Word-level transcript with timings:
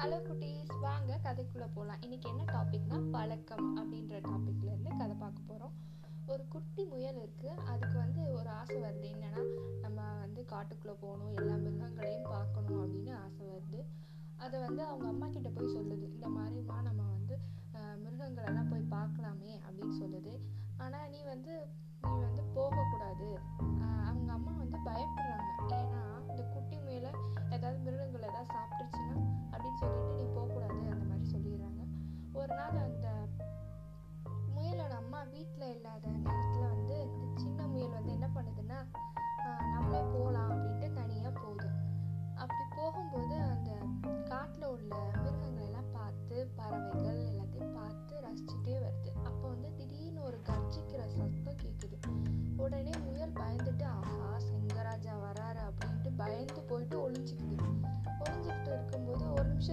Hello 0.00 0.18
குட்டிஸ். 0.26 0.70
வாங்க 0.84 1.16
கதைக்குள்ளே 1.24 1.66
போகலாம் 1.74 2.02
இன்றைக்கி 2.04 2.26
என்ன 2.30 2.42
டாபிக்னா 2.52 2.98
பழக்கம் 3.14 3.66
அப்படின்ற 3.80 4.20
டாப்பிக்லேருந்து 4.28 4.90
கதை 5.00 5.14
பார்க்க 5.22 5.48
போகிறோம் 5.48 5.74
ஒரு 6.32 6.42
குட்டி 6.52 6.82
முயல் 6.92 7.18
இருக்குது 7.22 7.58
அதுக்கு 7.70 7.96
வந்து 8.04 8.20
ஒரு 8.36 8.48
ஆசை 8.60 8.78
வருது. 8.84 9.08
என்னென்னா 9.14 9.42
நம்ம 9.82 9.98
வந்து 10.22 10.42
காட்டுக்குள்ளே 10.52 10.94
போகணும் 11.02 11.34
எல்லா 11.40 11.56
மிருகங்களையும் 11.64 12.30
பார்க்கணும் 12.34 12.80
அப்படின்னு 12.84 13.12
ஆசை 13.24 13.44
வருது. 13.54 13.80
அதை 14.44 14.56
வந்து 14.66 14.82
அவங்க 14.90 15.06
அம்மா 15.12 15.28
கிட்ட 15.34 15.50
போய் 15.58 15.74
சொல்லுது. 15.76 16.06
இந்த 16.16 16.30
மாதிரிமா 16.38 16.78
நம்ம 16.88 17.02
வந்து 17.16 17.36
மிருகங்களெல்லாம் 18.04 18.72
போய் 18.72 18.90
பார்க்கலாமே 18.96 19.52
அப்படின்னு 19.66 19.96
சொல்லுது. 20.02 20.34
ஆனால் 20.86 21.08
நீ 21.14 21.20
வந்து 21.32 21.54
நீ 22.06 22.14
வந்து 22.26 22.44
போகக்கூடாது. 22.56 23.30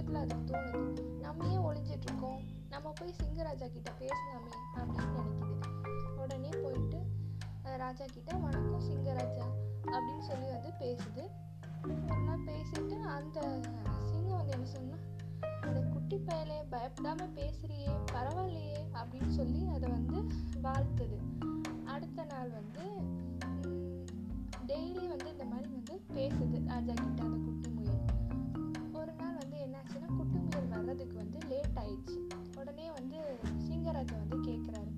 ஒரு 0.08 0.16
நிமிஷத்துல 0.16 0.22
அதுக்கு 0.22 0.54
தோணுது. 0.54 1.04
நம்ம 1.20 1.48
ஏன் 1.48 1.60
ஒளிஞ்சிட்டுருக்கோம் 1.60 2.42
நம்ம 2.70 2.92
போய் 2.96 3.16
சிங்கராஜா 3.22 3.68
கிட்ட 3.68 3.92
பேசலாமே 4.00 4.54
அப்படின்னு 4.76 5.16
நினைக்கிது. 5.16 6.18
உடனே 6.18 6.50
போயிட்டு 6.50 7.00
ராஜா 7.78 8.06
கிட்ட 8.06 8.36
வணக்கம் 8.36 8.90
சிங்கராஜா 8.90 9.46
அப்படின்னு 9.86 10.20
சொல்லி 10.20 10.48
வந்து 10.50 10.72
பேசுது. 10.80 11.24
ஒரு 11.86 12.22
நாள் 12.22 12.46
பேசிட்டு 12.46 12.98
அந்த 13.16 13.42
சிங்கம் 14.12 14.38
வந்து 14.38 14.52
என்ன 14.52 14.66
சொன்னா 14.66 14.96
அந்த 15.62 15.80
குட்டி 15.82 16.16
பயலே 16.16 16.60
பயப்படாம 16.72 17.28
பேசுறியே 17.40 17.96
பரவாயில்லையே 18.12 18.80
அப்படின்னு 18.94 19.30
சொல்லி 19.30 19.68
அதை 19.68 19.90
வந்து 19.90 20.18
வாழ்த்துது. 20.64 21.18
அடுத்த 21.86 22.24
நாள் 22.24 22.50
வந்து 22.50 22.86
டெய்லி 24.68 25.08
வந்து 25.08 25.30
இந்த 25.32 25.46
மாதிரி 25.46 25.70
வந்து 25.70 26.02
பேசுது 26.14 26.68
ராஜா 26.68 26.94
கிட்ட. 26.94 27.27
சிங்கராஜா 34.08 34.20
வந்து 34.24 34.38
கேட்குறாரு 34.50 34.92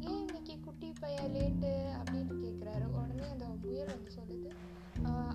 ஏன் 0.00 0.20
இன்னைக்கு 0.22 0.54
குட்டி 0.60 0.88
பையன் 1.00 1.32
லேட்டு 1.34 1.72
அப்படின்னு 2.00 2.34
கேட்குறாரு 2.44 2.86
உடனே 2.98 3.26
அந்த 3.34 3.46
முயல் 3.62 3.92
வந்து 3.92 4.10
சொல்லுது 4.18 4.50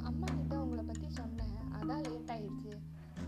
அம்மா 0.10 0.28
கிட்ட 0.38 0.56
உங்களை 0.64 0.84
பற்றி 0.90 1.08
சொன்னேன். 1.20 1.56
அதான் 1.78 2.04
லேட் 2.08 2.32
ஆயிடுச்சு. 2.34 2.74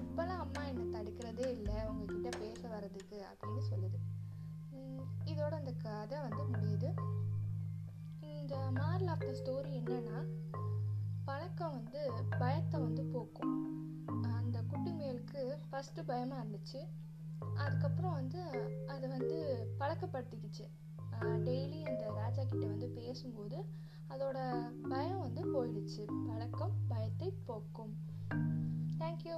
இப்போல்லாம் 0.04 0.42
அம்மா 0.46 0.62
என்னை 0.72 0.86
தடுக்கிறதே 0.96 1.46
இல்லை. 1.58 1.78
உங்ககிட்ட 1.92 2.30
பேச 2.42 2.62
வர்றதுக்கு 2.74 3.18
அப்படின்னு 3.32 3.64
சொல்லுது. 3.72 4.00
இதோட 5.32 5.54
அந்த 5.62 5.74
கதை 5.86 6.18
வந்து 6.26 6.44
முடியுது. 6.54 6.90
இந்த 8.36 8.56
மாரல் 8.80 9.12
ஆஃப் 9.14 9.26
த 9.26 9.32
ஸ்டோரி 9.40 9.72
என்னன்னா 9.80 10.20
பழக்கம் 11.30 11.76
வந்து 11.78 12.02
பயத்தை 12.42 12.78
வந்து 12.88 13.06
போக்கும். 13.16 13.58
அந்த 14.40 14.58
குட்டி 14.72 14.92
முயலுக்கு 14.92 15.42
ஃபஸ்ட்டு 15.72 16.08
பயமாக 16.12 16.44
இருந்துச்சு. 16.44 16.82
அதுக்கப்புறம் 17.56 18.14
வந்து 18.14 18.42
அதை 18.88 19.10
வந்து 19.10 19.38
பழக்கப்படுத்திக்கிச்சு. 19.80 20.66
டெய்லி 21.22 21.80
அந்த 21.86 22.12
ராஜா 22.16 22.44
கிட்ட 22.44 22.66
வந்து 22.66 22.88
பேசும்போது 22.90 23.58
அதோட 24.10 24.38
பயம் 24.90 25.20
வந்து 25.20 25.44
போயிடுச்சு. 25.54 26.04
பழக்கம் 26.28 26.76
பயத்தை 26.88 27.30
போக்கும். 27.46 27.96
தேங்க்யூ 29.00 29.38